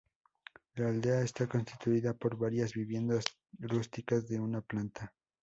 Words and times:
La 0.77 0.87
aldea 0.89 1.21
está 1.21 1.45
constituida 1.45 2.15
por 2.15 2.35
varias 2.35 2.73
viviendas 2.73 3.23
rústicas 3.59 4.27
de 4.27 4.39
una 4.39 4.59
planta. 4.61 5.13